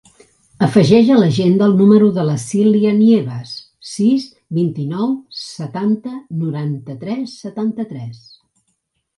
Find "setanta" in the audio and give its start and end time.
5.43-6.15